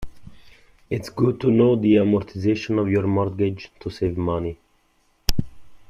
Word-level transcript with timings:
Its 0.89 1.09
good 1.09 1.39
to 1.39 1.51
know 1.51 1.75
the 1.75 1.97
amortization 1.97 2.81
of 2.81 2.89
your 2.89 3.05
mortgage 3.05 3.69
to 3.79 3.91
save 3.91 4.17
money. 4.17 4.57